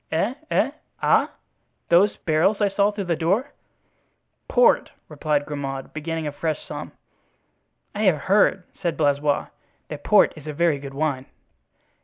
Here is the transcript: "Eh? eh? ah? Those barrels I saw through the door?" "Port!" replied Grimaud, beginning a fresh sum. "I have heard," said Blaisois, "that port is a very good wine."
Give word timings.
"Eh? 0.11 0.33
eh? 0.49 0.71
ah? 1.03 1.29
Those 1.89 2.17
barrels 2.17 2.59
I 2.59 2.69
saw 2.69 2.89
through 2.89 3.03
the 3.03 3.15
door?" 3.15 3.51
"Port!" 4.47 4.89
replied 5.07 5.45
Grimaud, 5.45 5.93
beginning 5.93 6.25
a 6.25 6.31
fresh 6.31 6.65
sum. 6.65 6.93
"I 7.93 8.05
have 8.05 8.21
heard," 8.21 8.63
said 8.81 8.97
Blaisois, 8.97 9.49
"that 9.89 10.03
port 10.03 10.33
is 10.35 10.47
a 10.47 10.53
very 10.53 10.79
good 10.79 10.95
wine." 10.95 11.27